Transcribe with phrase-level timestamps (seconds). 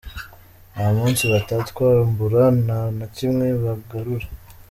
[0.73, 4.27] Nta munsi batatwambura, nta na kimwe bagarura.”